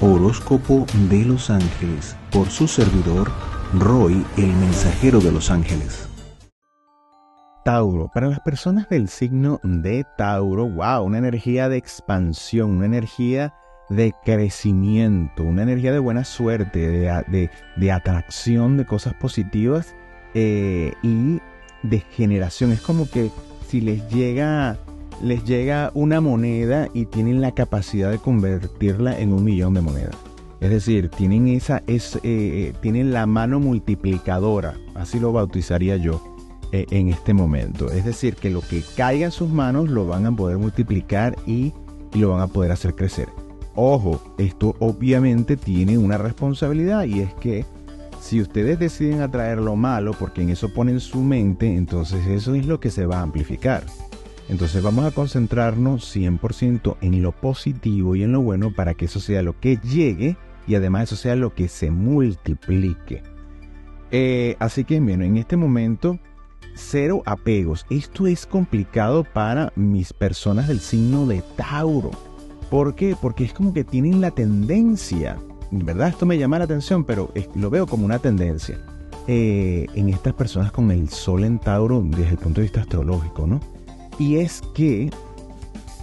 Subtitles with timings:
[0.00, 3.32] Horóscopo de los Ángeles por su servidor
[3.74, 6.08] Roy, el mensajero de los ángeles.
[7.64, 13.52] Tauro, para las personas del signo de Tauro, wow, una energía de expansión, una energía
[13.88, 16.78] de crecimiento, una energía de buena suerte,
[17.26, 19.96] de, atracción de cosas positivas
[20.34, 21.40] eh, y
[21.82, 22.70] de generación.
[22.70, 23.32] Es como que
[23.66, 24.78] si les llega
[25.22, 30.16] les llega una moneda y tienen la capacidad de convertirla en un millón de monedas.
[30.60, 36.20] Es decir, tienen esa, es, eh, eh, tienen la mano multiplicadora, así lo bautizaría yo
[36.72, 37.90] eh, en este momento.
[37.92, 41.72] Es decir, que lo que caiga en sus manos lo van a poder multiplicar y,
[42.12, 43.28] y lo van a poder hacer crecer.
[43.76, 47.64] Ojo, esto obviamente tiene una responsabilidad y es que
[48.20, 52.66] si ustedes deciden atraer lo malo porque en eso ponen su mente, entonces eso es
[52.66, 53.84] lo que se va a amplificar.
[54.48, 59.20] Entonces vamos a concentrarnos 100% en lo positivo y en lo bueno para que eso
[59.20, 63.22] sea lo que llegue y además eso sea lo que se multiplique.
[64.10, 66.18] Eh, así que bueno, en este momento
[66.78, 67.84] cero apegos.
[67.90, 72.10] Esto es complicado para mis personas del signo de Tauro.
[72.70, 73.16] ¿Por qué?
[73.20, 75.38] Porque es como que tienen la tendencia,
[75.70, 76.08] ¿verdad?
[76.08, 78.78] Esto me llama la atención, pero lo veo como una tendencia.
[79.26, 83.46] Eh, en estas personas con el sol en Tauro desde el punto de vista astrológico,
[83.46, 83.60] ¿no?
[84.18, 85.10] Y es que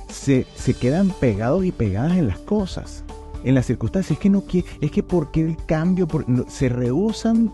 [0.10, 3.04] se, quedan pegados y pegadas en las cosas,
[3.44, 4.18] en las circunstancias.
[4.18, 4.44] Es que no
[4.82, 6.08] es que porque el cambio,
[6.48, 7.52] se rehusan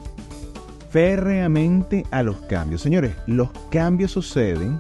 [0.90, 2.82] férreamente a los cambios.
[2.82, 4.80] Señores, los cambios suceden,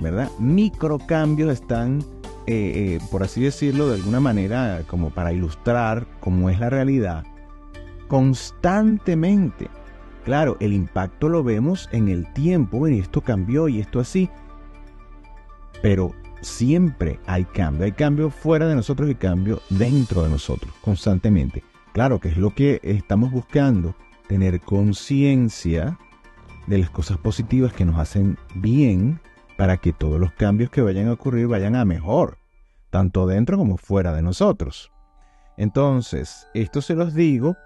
[0.00, 0.30] ¿verdad?
[0.38, 2.00] Microcambios están,
[2.46, 7.24] eh, eh, por así decirlo, de alguna manera, como para ilustrar cómo es la realidad,
[8.08, 9.68] constantemente.
[10.24, 14.28] Claro, el impacto lo vemos en el tiempo, y esto cambió y esto así,
[15.82, 17.84] pero siempre hay cambio.
[17.84, 21.62] Hay cambio fuera de nosotros y cambio dentro de nosotros, constantemente.
[21.92, 23.94] Claro que es lo que estamos buscando,
[24.28, 25.98] tener conciencia
[26.66, 29.20] de las cosas positivas que nos hacen bien
[29.56, 32.38] para que todos los cambios que vayan a ocurrir vayan a mejor,
[32.90, 34.92] tanto dentro como fuera de nosotros.
[35.56, 37.56] Entonces, esto se los digo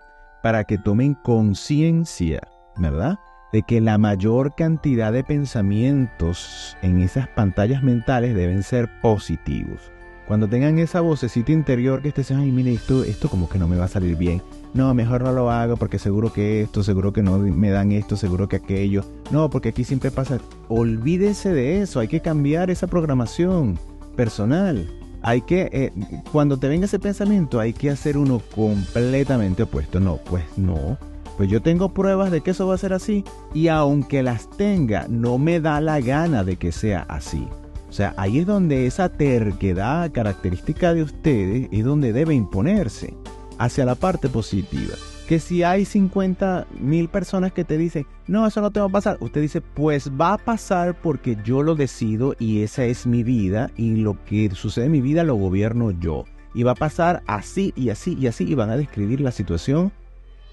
[0.43, 2.41] para que tomen conciencia,
[2.77, 3.19] ¿verdad?
[3.55, 9.93] De que la mayor cantidad de pensamientos en esas pantallas mentales deben ser positivos.
[10.27, 13.77] Cuando tengan esa vocecita interior que esté ay, mire, esto, esto como que no me
[13.77, 14.43] va a salir bien.
[14.73, 18.17] No, mejor no lo hago porque seguro que esto, seguro que no me dan esto,
[18.17, 19.05] seguro que aquello.
[19.31, 20.41] No, porque aquí siempre pasa.
[20.67, 23.79] Olvídese de eso, hay que cambiar esa programación
[24.17, 24.85] personal.
[25.23, 25.93] Hay que, eh,
[26.33, 30.01] cuando te venga ese pensamiento, hay que hacer uno completamente opuesto.
[30.01, 30.99] No, pues no
[31.37, 35.07] pues yo tengo pruebas de que eso va a ser así y aunque las tenga,
[35.09, 37.49] no me da la gana de que sea así.
[37.89, 43.15] O sea, ahí es donde esa terquedad característica de ustedes es donde debe imponerse
[43.59, 44.95] hacia la parte positiva.
[45.29, 48.91] Que si hay 50 mil personas que te dicen, no, eso no te va a
[48.91, 53.23] pasar, usted dice, pues va a pasar porque yo lo decido y esa es mi
[53.23, 56.25] vida y lo que sucede en mi vida lo gobierno yo.
[56.53, 59.93] Y va a pasar así y así y así y van a describir la situación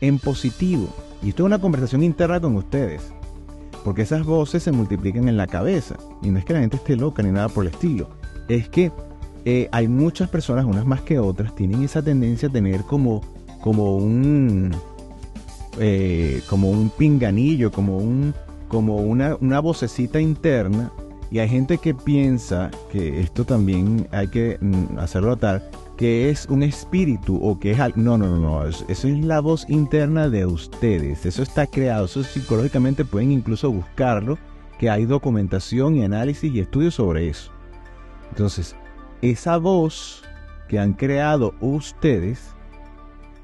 [0.01, 0.89] en positivo.
[1.23, 3.01] Y esto es una conversación interna con ustedes.
[3.83, 5.95] Porque esas voces se multiplican en la cabeza.
[6.21, 8.09] Y no es que la gente esté loca ni nada por el estilo.
[8.47, 8.91] Es que
[9.45, 13.21] eh, hay muchas personas, unas más que otras, tienen esa tendencia a tener como,
[13.61, 14.75] como un...
[15.79, 18.33] Eh, como un pinganillo, como, un,
[18.67, 20.91] como una, una vocecita interna
[21.31, 26.47] y hay gente que piensa que esto también hay que mm, hacerlo notar, que es
[26.47, 28.01] un espíritu o que es algo.
[28.01, 28.65] No, no, no, no.
[28.65, 31.27] Eso es la voz interna de ustedes.
[31.27, 32.05] Eso está creado.
[32.05, 34.39] Eso psicológicamente pueden incluso buscarlo,
[34.79, 37.51] que hay documentación y análisis y estudios sobre eso.
[38.31, 38.75] Entonces,
[39.21, 40.23] esa voz
[40.67, 42.55] que han creado ustedes,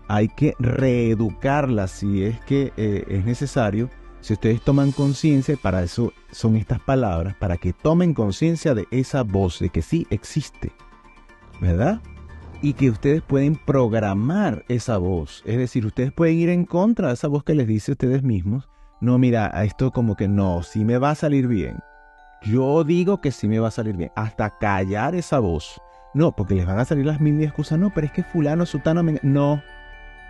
[0.07, 3.87] hay que reeducarla si es que eh, es necesario.
[4.19, 9.21] Si ustedes toman conciencia, para eso son estas palabras, para que tomen conciencia de esa
[9.21, 10.71] voz, de que sí existe.
[11.61, 12.01] ¿Verdad?
[12.61, 15.43] Y que ustedes pueden programar esa voz.
[15.45, 18.23] Es decir, ustedes pueden ir en contra de esa voz que les dice a ustedes
[18.23, 18.67] mismos,
[18.99, 21.79] no, mira, esto como que no, sí me va a salir bien.
[22.43, 25.81] Yo digo que sí me va a salir bien, hasta callar esa voz.
[26.13, 29.03] No, porque les van a salir las mil excusas, no, pero es que fulano, sutano,
[29.03, 29.19] me...
[29.21, 29.61] no,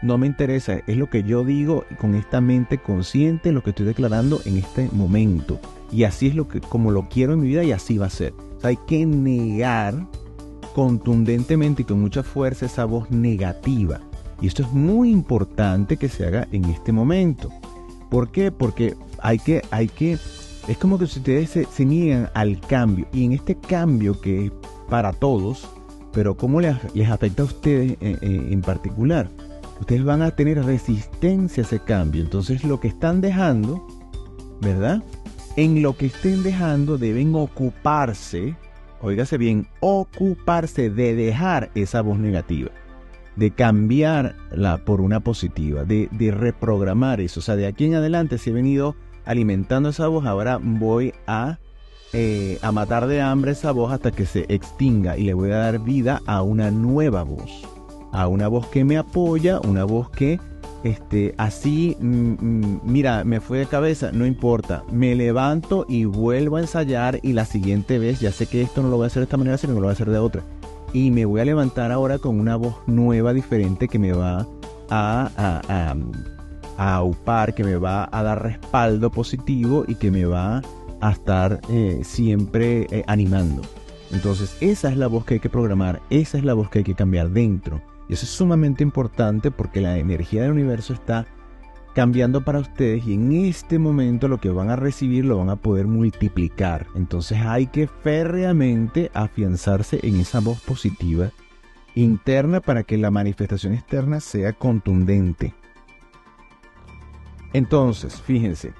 [0.02, 3.86] no me interesa, es lo que yo digo con esta mente consciente, lo que estoy
[3.86, 5.60] declarando en este momento.
[5.92, 8.12] Y así es lo que, como lo quiero en mi vida y así va a
[8.12, 8.34] ser.
[8.64, 9.96] hay que negar
[10.78, 14.00] contundentemente y con mucha fuerza esa voz negativa.
[14.40, 17.50] Y esto es muy importante que se haga en este momento.
[18.12, 18.52] ¿Por qué?
[18.52, 20.20] Porque hay que, hay que,
[20.68, 23.08] es como que si ustedes se, niegan al cambio.
[23.12, 24.52] Y en este cambio que es
[24.88, 25.68] para todos,
[26.14, 26.76] pero ¿cómo les,
[27.10, 29.32] afecta a ustedes en particular?
[29.80, 32.22] Ustedes van a tener resistencia a ese cambio.
[32.22, 33.84] Entonces lo que están dejando,
[34.62, 35.02] ¿verdad?
[35.56, 38.56] En lo que estén dejando deben ocuparse,
[39.02, 42.72] oígase bien, ocuparse de dejar esa voz negativa
[43.38, 47.40] de cambiarla por una positiva, de, reprogramar eso.
[47.40, 48.96] O sea, de aquí en adelante, si he venido
[49.26, 51.60] alimentando esa voz, ahora voy a,
[52.14, 55.58] eh, a matar de hambre esa voz hasta que se extinga y le voy a
[55.58, 57.64] dar vida a una nueva voz.
[58.12, 60.40] A una voz que me apoya, una voz que
[60.88, 66.58] este, así, mm, mm, mira, me fue de cabeza, no importa, me levanto y vuelvo
[66.58, 69.22] a ensayar y la siguiente vez ya sé que esto no lo voy a hacer
[69.22, 70.44] de esta manera, sino que lo voy a hacer de otra
[70.94, 74.48] y me voy a levantar ahora con una voz nueva, diferente, que me va
[74.90, 75.30] a,
[76.78, 80.62] a, aupar, que me va a dar respaldo positivo y que me va
[81.02, 83.64] a estar eh, siempre eh, animando.
[84.12, 86.86] Entonces, esa es la voz que hay que programar, esa es la voz que hay
[86.86, 87.82] que cambiar dentro.
[88.10, 91.26] Y eso es sumamente importante porque la energía del universo está
[91.94, 95.56] cambiando para ustedes y en este momento lo que van a recibir lo van a
[95.56, 96.86] poder multiplicar.
[96.96, 101.32] Entonces hay que férreamente afianzarse en esa voz positiva
[101.96, 105.56] interna para que la manifestación externa sea contundente.
[107.54, 108.74] Entonces, fíjense,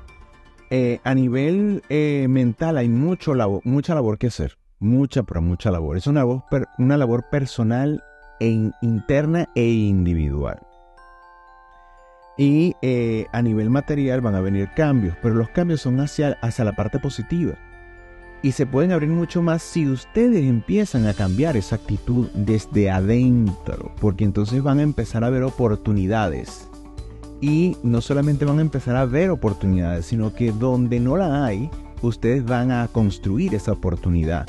[0.70, 3.34] eh, a nivel eh, mental hay mucho
[3.64, 5.98] mucha labor que hacer, mucha, pero mucha labor.
[5.98, 6.44] Es una, voz
[6.78, 8.04] una labor personal,
[8.40, 10.60] e interna e individual.
[12.38, 16.66] Y eh, a nivel material van a venir cambios, pero los cambios son hacia, hacia
[16.66, 17.56] la parte positiva.
[18.44, 23.92] Y se pueden abrir mucho más si ustedes empiezan a cambiar esa actitud desde adentro,
[24.00, 26.70] porque entonces van a empezar a ver oportunidades.
[27.42, 31.72] Y no solamente van a empezar a ver oportunidades, sino que donde no la hay,
[32.04, 34.46] ustedes van a construir esa oportunidad.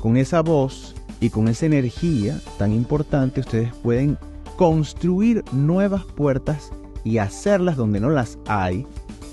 [0.00, 4.18] Con esa voz y con esa energía tan importante, ustedes pueden
[4.56, 6.70] construir nuevas puertas
[7.04, 8.86] y hacerlas donde no las hay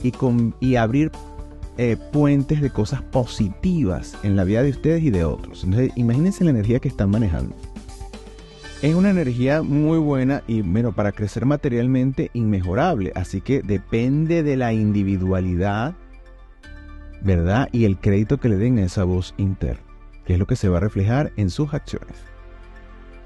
[0.04, 1.12] y, con, y abrir
[1.78, 5.64] eh, puentes de cosas positivas en la vida de ustedes y de otros.
[5.64, 7.56] Entonces, imagínense la energía que están manejando.
[8.84, 13.14] Es una energía muy buena y bueno, para crecer materialmente inmejorable.
[13.16, 15.96] Así que depende de la individualidad,
[17.22, 17.70] ¿verdad?
[17.72, 19.83] Y el crédito que le den a esa voz interna,
[20.26, 22.16] que es lo que se va a reflejar en sus acciones.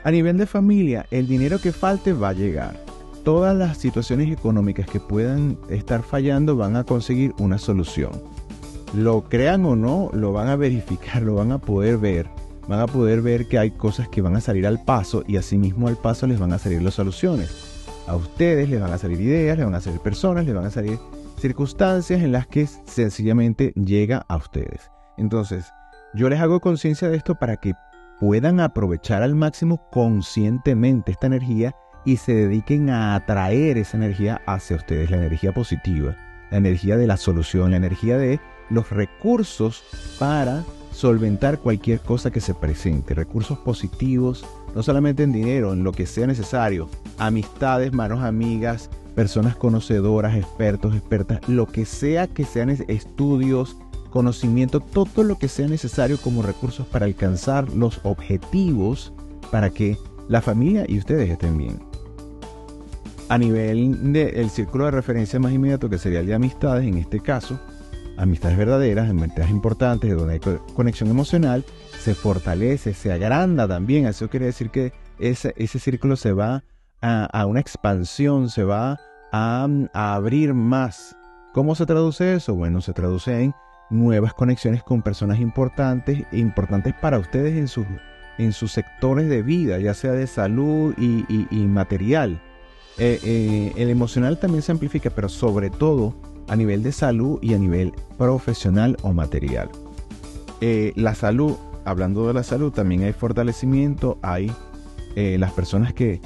[0.04, 2.88] A nivel de familia, el dinero que falte va a llegar
[3.28, 8.12] todas las situaciones económicas que puedan estar fallando van a conseguir una solución.
[8.94, 12.30] Lo crean o no, lo van a verificar, lo van a poder ver.
[12.70, 15.90] Van a poder ver que hay cosas que van a salir al paso y asimismo
[15.90, 17.52] al paso les van a salir las soluciones.
[18.08, 20.72] A ustedes les van a salir ideas, les van a salir personas, les van a
[20.72, 20.98] salir
[21.38, 24.90] circunstancias en las que sencillamente llega a ustedes.
[25.18, 25.66] Entonces,
[26.18, 27.76] yo les hago conciencia de esto para que
[28.20, 31.76] puedan aprovechar al máximo conscientemente esta energía
[32.06, 36.16] y se dediquen a atraer esa energía hacia ustedes, la energía positiva,
[36.50, 38.40] la energía de la solución, la energía de
[38.72, 39.84] los recursos
[40.18, 44.44] para solventar cualquier cosa que se presente, recursos positivos,
[44.74, 50.96] no solamente en dinero, en lo que sea necesario, amistades, manos amigas, personas conocedoras, expertos,
[50.96, 53.78] expertas, lo que sea que sean estudios,
[54.18, 59.14] conocimiento, todo lo que sea necesario como recursos para alcanzar los objetivos
[59.52, 59.96] para que
[60.28, 61.80] la familia y ustedes estén bien
[63.30, 67.20] a nivel del círculo de referencia más inmediato, que sería el de amistades, en este
[67.20, 67.60] caso,
[68.18, 70.40] amistades verdaderas, amistades importantes, donde hay
[70.74, 71.64] conexión emocional,
[72.00, 74.08] se fortalece, se agranda también.
[74.08, 76.64] Eso quiere decir que ese, ese círculo se va
[77.02, 79.00] a, una expansión, se va
[79.32, 81.16] a, abrir más.
[81.54, 82.56] ¿Cómo se traduce eso?
[82.56, 83.54] Bueno, se traduce en
[83.90, 87.86] nuevas conexiones con personas importantes, importantes para ustedes en sus,
[88.38, 91.24] en sus sectores de vida, ya sea de salud y,
[91.68, 92.42] material.
[92.98, 96.16] Eh, eh, el emocional también se amplifica, pero sobre todo
[96.48, 99.70] a nivel de salud y a nivel profesional o material.
[100.62, 104.52] Eh, la salud, hablando de la salud, también hay fortalecimiento, hay
[105.16, 106.22] las personas que,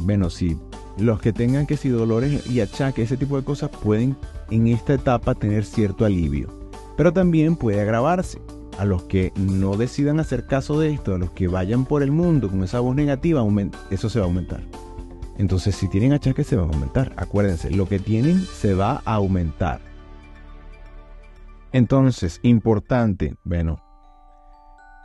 [0.00, 0.58] bueno, si
[0.98, 4.16] los que tengan que si dolores y achaques, ese tipo de cosas pueden
[4.50, 6.61] en esta etapa tener cierto alivio.
[6.96, 8.40] Pero también puede agravarse.
[8.78, 12.10] A los que no decidan hacer caso de esto, a los que vayan por el
[12.10, 13.44] mundo con esa voz negativa,
[13.90, 14.62] eso se va a aumentar.
[15.36, 17.12] Entonces, si tienen achaques, se va a aumentar.
[17.16, 19.80] Acuérdense, lo que tienen se va a aumentar.
[21.72, 23.78] Entonces, importante, bueno,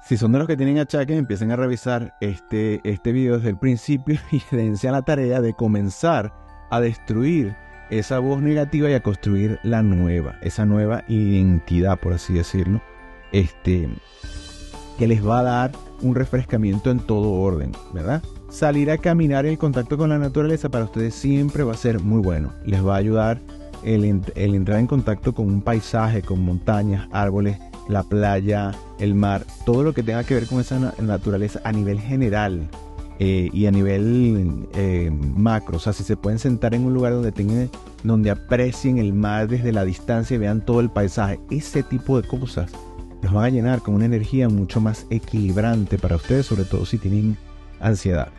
[0.07, 3.57] si son de los que tienen achaques, empiecen a revisar este, este video desde el
[3.57, 6.33] principio y dense a la tarea de comenzar
[6.69, 7.55] a destruir
[7.89, 12.81] esa voz negativa y a construir la nueva, esa nueva identidad, por así decirlo.
[13.31, 13.89] Este,
[14.97, 18.21] que les va a dar un refrescamiento en todo orden, ¿verdad?
[18.49, 22.21] Salir a caminar en contacto con la naturaleza para ustedes siempre va a ser muy
[22.21, 22.53] bueno.
[22.65, 23.39] Les va a ayudar
[23.83, 29.83] el, entrar en contacto con un paisaje, con montañas, árboles, la playa, el mar, todo
[29.83, 32.69] lo que tenga que ver con esa naturaleza a nivel general
[33.19, 35.77] eh, y a nivel eh, macro.
[35.77, 37.69] O sea, si se pueden sentar en un lugar donde tengan,
[38.03, 42.27] donde aprecien el mar desde la distancia y vean todo el paisaje, ese tipo de
[42.27, 42.71] cosas
[43.23, 46.99] los van a llenar con una energía mucho más equilibrante para ustedes, sobre todo si
[46.99, 47.37] tienen
[47.79, 48.29] ansiedad.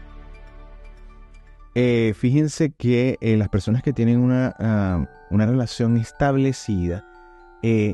[1.75, 7.05] Eh, fíjense que las personas que tienen una, ah, una relación establecida,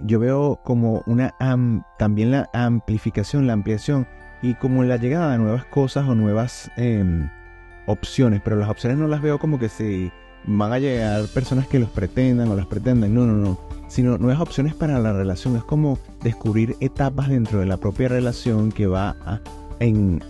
[0.04, 1.34] yo veo como una
[1.98, 4.06] también la amplificación, la ampliación
[4.42, 7.28] y como la llegada de nuevas cosas o nuevas em,
[7.86, 10.10] opciones, pero las opciones no las veo como que si
[10.46, 14.40] van a llegar personas que los pretendan o las pretendan, no, no, no, sino nuevas
[14.40, 19.16] opciones para la relación, es como descubrir etapas dentro de la propia relación que va
[19.24, 19.40] a,
[19.80, 20.22] en,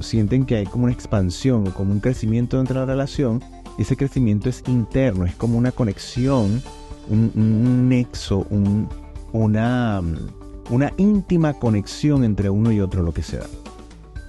[0.00, 3.42] sienten que hay como una expansión o como un crecimiento dentro de la relación,
[3.78, 6.62] ese crecimiento es interno, es como una conexión,
[7.08, 8.88] un, nexo, un,
[9.32, 10.00] una
[10.70, 13.44] una íntima conexión entre uno y otro, lo que sea.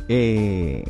[0.08, 0.84] Eh,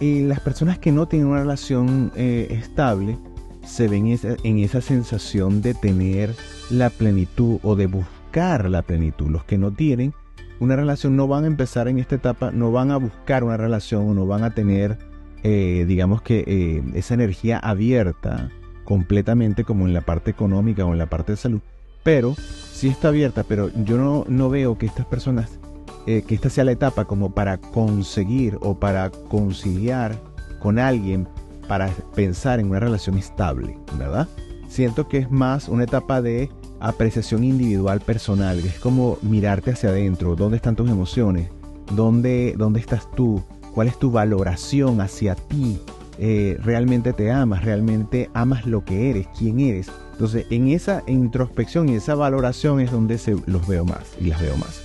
[0.00, 3.18] y las personas que no tienen una relación eh, estable
[3.64, 6.34] se ven en esa sensación de tener
[6.70, 9.28] la plenitud o de buscar la plenitud.
[9.28, 10.14] Los que no tienen
[10.60, 14.08] una relación no van a empezar en esta etapa, no van a buscar una relación
[14.08, 14.98] o no van a tener,
[15.42, 18.50] eh, digamos que, esa energía abierta
[18.84, 21.60] completamente como en la parte económica o en la parte de salud.
[22.06, 22.36] Pero
[22.72, 25.58] sí está abierta, pero yo no, no veo que estas personas,
[26.06, 30.16] eh, que esta sea la etapa como para conseguir o para conciliar
[30.60, 31.26] con alguien
[31.66, 34.28] para pensar en una relación estable, ¿verdad?
[34.68, 36.48] Siento que es más una etapa de
[36.78, 41.50] apreciación individual personal, es como mirarte hacia adentro, dónde están tus emociones,
[41.92, 43.42] dónde, dónde estás tú,
[43.74, 45.80] cuál es tu valoración hacia ti,
[46.20, 49.90] eh, realmente te amas, realmente amas lo que eres, quién eres.
[50.16, 54.40] Entonces, en esa introspección y esa valoración es donde se, los veo más y las
[54.40, 54.82] veo más.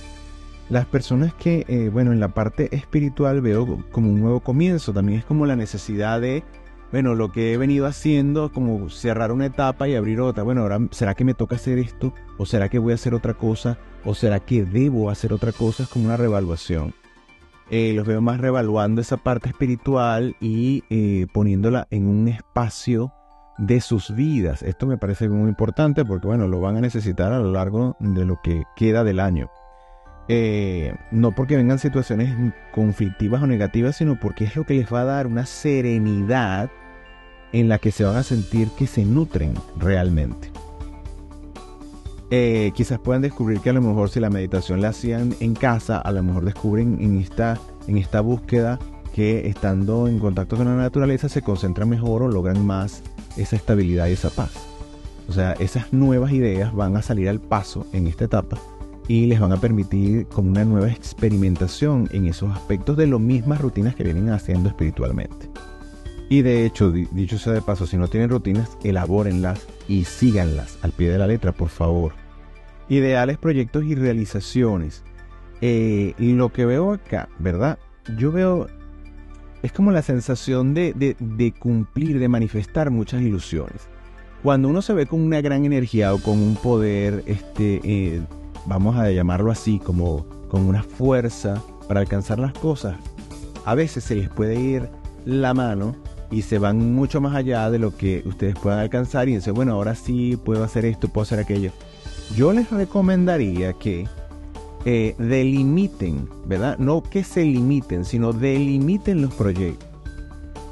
[0.68, 5.20] Las personas que, eh, bueno, en la parte espiritual veo como un nuevo comienzo, también
[5.20, 6.44] es como la necesidad de,
[6.90, 10.42] bueno, lo que he venido haciendo, como cerrar una etapa y abrir otra.
[10.42, 12.12] Bueno, ahora, ¿será que me toca hacer esto?
[12.36, 13.78] ¿O será que voy a hacer otra cosa?
[14.04, 15.84] ¿O será que debo hacer otra cosa?
[15.84, 16.92] Es como una revaluación.
[17.70, 23.14] Eh, los veo más revaluando esa parte espiritual y eh, poniéndola en un espacio
[23.58, 24.62] de sus vidas.
[24.62, 28.24] Esto me parece muy importante porque, bueno, lo van a necesitar a lo largo de
[28.24, 29.50] lo que queda del año.
[30.28, 32.34] Eh, no porque vengan situaciones
[32.72, 36.70] conflictivas o negativas, sino porque es lo que les va a dar una serenidad
[37.52, 40.50] en la que se van a sentir que se nutren realmente.
[42.30, 45.98] Eh, quizás puedan descubrir que a lo mejor si la meditación la hacían en casa,
[45.98, 48.78] a lo mejor descubren en esta, en esta búsqueda
[49.12, 53.02] que estando en contacto con la naturaleza se concentran mejor o logran más
[53.36, 54.52] esa estabilidad y esa paz.
[55.28, 58.58] O sea, esas nuevas ideas van a salir al paso en esta etapa
[59.08, 63.60] y les van a permitir como una nueva experimentación en esos aspectos de las mismas
[63.60, 65.50] rutinas que vienen haciendo espiritualmente.
[66.28, 70.92] Y de hecho, dicho sea de paso, si no tienen rutinas, elabórenlas y síganlas al
[70.92, 72.12] pie de la letra, por favor.
[72.88, 75.02] Ideales, proyectos y realizaciones.
[75.60, 77.78] Eh, lo que veo acá, ¿verdad?
[78.16, 78.66] Yo veo,
[79.62, 83.88] es como la sensación de, cumplir, de manifestar muchas ilusiones.
[84.42, 88.22] Cuando uno se ve con una gran energía o con un poder, este, eh,
[88.66, 92.96] vamos a llamarlo así, como con una fuerza para alcanzar las cosas,
[93.64, 94.88] a veces se les puede ir
[95.24, 95.94] la mano
[96.32, 99.74] y se van mucho más allá de lo que ustedes puedan alcanzar y dicen, bueno,
[99.74, 101.70] ahora sí puedo hacer esto, puedo hacer aquello.
[102.34, 104.08] Yo les recomendaría que
[104.84, 106.78] eh, delimiten, ¿verdad?
[106.78, 109.88] No que se limiten, sino delimiten los proyectos.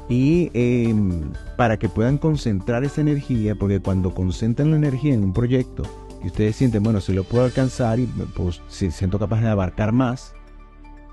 [0.09, 5.31] Y em, para que puedan concentrar esa energía, porque cuando concentran la energía en un
[5.31, 5.83] proyecto
[6.21, 9.93] y ustedes sienten, bueno, si lo puedo alcanzar y pues si siento capaz de abarcar
[9.93, 10.33] más,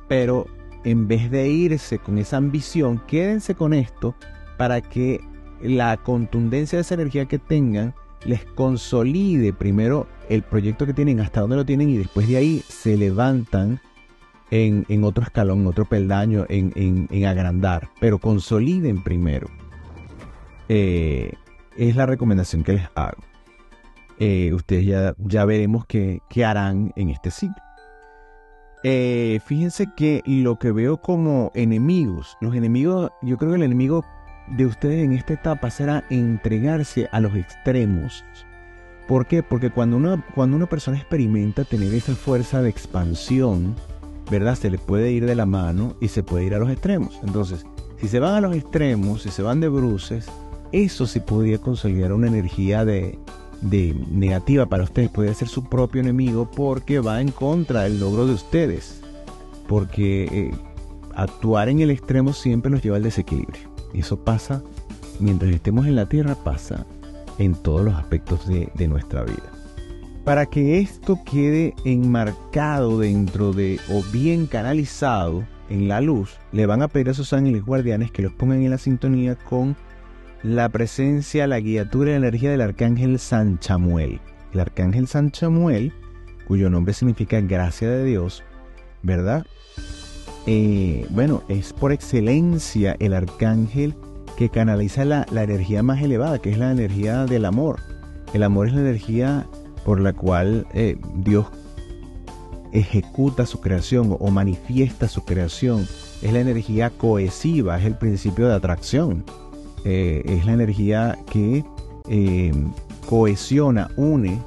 [0.08, 0.46] pero
[0.84, 4.16] en vez de irse con esa ambición, quédense con esto
[4.56, 5.20] para que
[5.62, 11.40] la contundencia de esa energía que tengan les consolide primero el proyecto que tienen, hasta
[11.40, 13.80] dónde lo tienen, y después de ahí se levantan
[14.50, 19.48] en, otro escalón, en otro peldaño, en, agrandar, pero consoliden primero.
[20.68, 21.32] Eh,
[21.76, 23.22] es la recomendación que les hago.
[24.18, 27.62] Eh, ustedes ya, ya veremos qué, harán en este ciclo.
[28.84, 34.04] Eh, fíjense que lo que veo como enemigos, los enemigos, yo creo que el enemigo
[34.56, 38.24] de ustedes en esta etapa será entregarse a los extremos.
[39.06, 39.42] ¿Por qué?
[39.42, 43.74] Porque cuando una, cuando una persona experimenta tener esa fuerza de expansión,
[44.30, 44.54] ¿verdad?
[44.54, 47.18] Se le puede ir de la mano y se puede ir a los extremos.
[47.24, 47.64] Entonces,
[47.98, 50.26] si se van a los extremos, si se van de bruces,
[50.72, 53.18] eso sí podría consolidar una energía de,
[53.62, 58.34] negativa para ustedes, podría ser su propio enemigo porque va en contra del logro de
[58.34, 59.00] ustedes.
[59.66, 60.50] Porque eh,
[61.14, 63.77] actuar en el extremo siempre nos lleva al desequilibrio.
[63.92, 64.62] Y eso pasa,
[65.20, 66.86] mientras estemos en la Tierra, pasa
[67.38, 69.52] en todos los aspectos de, nuestra vida.
[70.24, 76.82] Para que esto quede enmarcado dentro de o bien canalizado en la luz, le van
[76.82, 79.76] a pedir a sus ángeles guardianes que los pongan en la sintonía con
[80.42, 84.20] la presencia, la guiatura y la energía del arcángel San Chamuel.
[84.52, 85.92] El arcángel San Chamuel,
[86.46, 88.44] cuyo nombre significa gracia de Dios,
[89.02, 89.46] ¿verdad?
[90.50, 93.94] Eh, bueno, es por excelencia el arcángel
[94.38, 97.80] que canaliza la, energía más elevada, que es la energía del amor.
[98.32, 99.46] El amor es la energía
[99.84, 101.48] por la cual eh, Dios
[102.72, 105.86] ejecuta su creación o manifiesta su creación.
[106.22, 109.24] Es la energía cohesiva, es el principio de atracción.
[109.84, 111.62] Eh, es la energía que
[113.06, 114.38] cohesiona, une,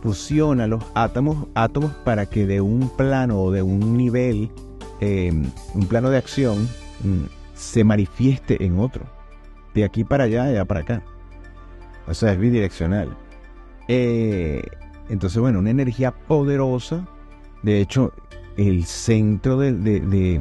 [0.00, 4.48] fusiona los átomos, átomos para que de un plano o de un nivel,
[5.02, 6.68] un plano de acción,
[7.02, 9.04] mm, se manifieste en otro.
[9.74, 11.02] De aquí para allá, allá para acá.
[12.06, 13.16] O sea, es bidireccional.
[13.88, 17.06] entonces, bueno, una energía poderosa.
[17.62, 18.12] De hecho,
[18.56, 20.40] el centro de, de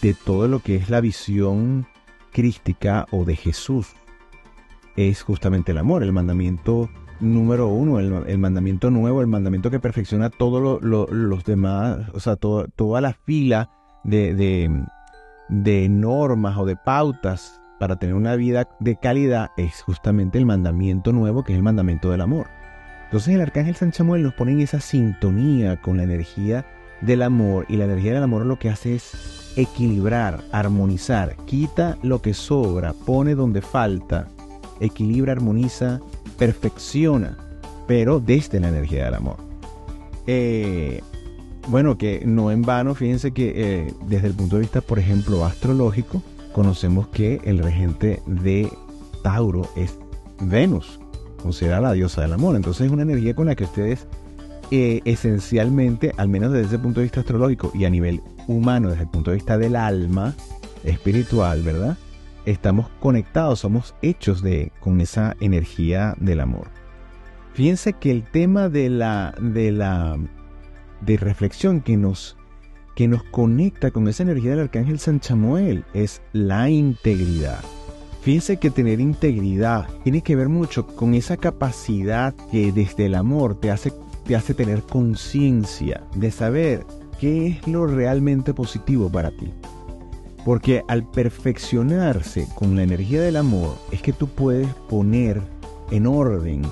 [0.00, 1.86] de todo lo que es la visión
[2.32, 3.88] crística o de Jesús
[4.96, 6.88] es justamente el amor, el mandamiento
[7.20, 13.00] número uno, el, mandamiento nuevo, el mandamiento que perfecciona todos los demás, o sea, toda
[13.00, 13.70] la fila
[14.04, 14.34] de,
[15.48, 21.12] de, normas o de pautas para tener una vida de calidad es justamente el mandamiento
[21.12, 22.46] nuevo, que es el mandamiento del amor.
[23.04, 26.66] Entonces el arcángel San Chamuel nos pone en esa sintonía con la energía
[27.00, 32.20] del amor y la energía del amor lo que hace es equilibrar, armonizar, quita lo
[32.20, 34.28] que sobra, pone donde falta,
[34.80, 36.00] equilibra, armoniza,
[36.38, 37.36] perfecciona,
[37.86, 39.36] pero desde la energía del amor.
[40.26, 41.02] Eh,
[41.68, 45.44] bueno, que no en vano, fíjense que eh, desde el punto de vista, por ejemplo,
[45.44, 46.22] astrológico,
[46.52, 48.70] conocemos que el regente de
[49.22, 49.98] Tauro es
[50.40, 50.98] Venus,
[51.42, 52.56] considera la diosa del amor.
[52.56, 54.06] Entonces es una energía con la que ustedes
[54.70, 59.02] eh, esencialmente, al menos desde ese punto de vista astrológico y a nivel humano, desde
[59.02, 60.34] el punto de vista del alma
[60.84, 61.96] espiritual, ¿verdad?
[62.48, 66.68] Estamos conectados, somos hechos de, con esa energía del amor.
[67.52, 70.16] Fíjense que el tema de la, de la
[71.02, 72.38] de reflexión que nos,
[72.96, 77.60] que nos conecta con esa energía del arcángel San Chamuel es la integridad.
[78.22, 83.60] Fíjense que tener integridad tiene que ver mucho con esa capacidad que desde el amor
[83.60, 83.92] te hace
[84.24, 86.86] te hace tener conciencia de saber
[87.20, 89.52] qué es lo realmente positivo para ti.
[90.48, 95.42] Porque al perfeccionarse con la energía del amor es que tú puedes poner
[95.90, 96.62] en orden,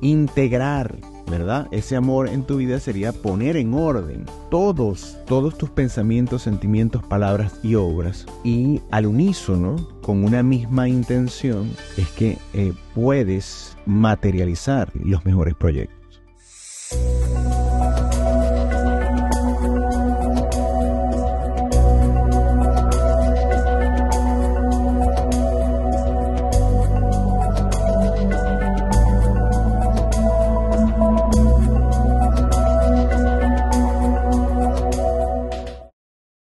[0.00, 0.96] integrar,
[1.30, 1.68] ¿verdad?
[1.72, 7.60] Ese amor en tu vida sería poner en orden todos, todos tus pensamientos, sentimientos, palabras
[7.62, 8.24] y obras.
[8.44, 16.22] Y al unísono, con una misma intención, es que eh, puedes materializar los mejores proyectos.